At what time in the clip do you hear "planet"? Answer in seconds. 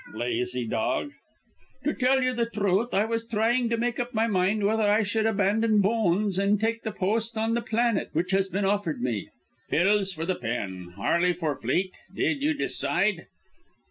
7.61-8.09